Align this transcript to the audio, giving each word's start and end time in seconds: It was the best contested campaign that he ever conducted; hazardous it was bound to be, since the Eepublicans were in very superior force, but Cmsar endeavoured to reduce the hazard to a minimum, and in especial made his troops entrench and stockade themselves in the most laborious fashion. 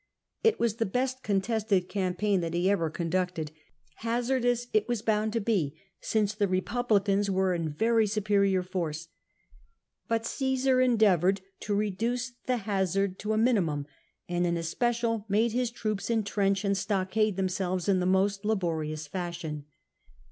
It 0.43 0.59
was 0.59 0.77
the 0.77 0.87
best 0.87 1.21
contested 1.21 1.87
campaign 1.87 2.41
that 2.41 2.55
he 2.55 2.71
ever 2.71 2.89
conducted; 2.89 3.51
hazardous 3.97 4.65
it 4.73 4.87
was 4.87 5.03
bound 5.03 5.31
to 5.33 5.39
be, 5.39 5.75
since 5.99 6.33
the 6.33 6.47
Eepublicans 6.47 7.29
were 7.29 7.53
in 7.53 7.69
very 7.69 8.07
superior 8.07 8.63
force, 8.63 9.09
but 10.07 10.23
Cmsar 10.23 10.83
endeavoured 10.83 11.41
to 11.59 11.75
reduce 11.75 12.31
the 12.47 12.57
hazard 12.65 13.19
to 13.19 13.33
a 13.33 13.37
minimum, 13.37 13.85
and 14.27 14.47
in 14.47 14.57
especial 14.57 15.27
made 15.29 15.51
his 15.51 15.69
troops 15.69 16.09
entrench 16.09 16.65
and 16.65 16.75
stockade 16.75 17.35
themselves 17.35 17.87
in 17.87 17.99
the 17.99 18.07
most 18.07 18.43
laborious 18.43 19.05
fashion. 19.05 19.65